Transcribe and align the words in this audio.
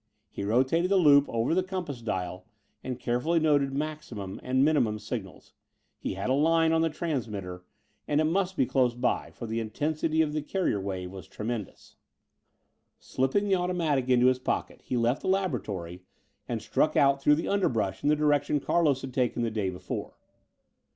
He 0.31 0.43
rotated 0.43 0.89
the 0.89 0.95
loop 0.97 1.29
over 1.29 1.53
the 1.53 1.61
compass 1.61 2.01
dial 2.01 2.47
and 2.83 2.99
carefully 2.99 3.39
noted 3.39 3.71
maximum 3.71 4.39
and 4.41 4.65
minimum 4.65 4.97
signals. 4.97 5.53
He 5.99 6.15
had 6.15 6.27
a 6.27 6.33
line 6.33 6.71
on 6.71 6.81
the 6.81 6.89
transmitter! 6.89 7.65
And 8.07 8.19
it 8.19 8.23
must 8.23 8.57
be 8.57 8.65
close 8.65 8.95
by, 8.95 9.29
for 9.29 9.45
the 9.45 9.59
intensity 9.59 10.23
of 10.23 10.33
the 10.33 10.41
carrier 10.41 10.81
wave 10.81 11.11
was 11.11 11.27
tremendous. 11.27 11.97
Slipping 12.97 13.47
the 13.47 13.53
automatic 13.57 14.09
into 14.09 14.25
his 14.25 14.39
pocket, 14.39 14.81
he 14.83 14.97
left 14.97 15.21
the 15.21 15.27
laboratory 15.27 16.01
and 16.49 16.63
struck 16.63 16.97
out 16.97 17.21
through 17.21 17.35
the 17.35 17.47
underbrush 17.47 18.01
in 18.01 18.09
the 18.09 18.15
direction 18.15 18.59
Carlos 18.59 19.01
had 19.01 19.13
taken 19.13 19.43
the 19.43 19.51
day 19.51 19.69
before. 19.69 20.17